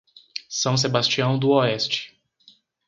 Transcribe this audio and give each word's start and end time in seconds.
São 0.49 0.75
Sebastião 0.75 1.37
do 1.37 1.51
Oeste 1.51 2.19